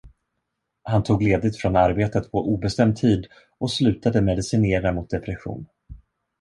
Han 0.83 1.03
tog 1.03 1.21
ledigt 1.23 1.57
från 1.57 1.75
arbetet 1.75 2.31
på 2.31 2.37
obestämd 2.53 2.97
tid 2.97 3.27
och 3.57 3.71
slutade 3.71 4.21
medicinera 4.21 4.91
mot 4.93 5.09
depression. 5.09 5.65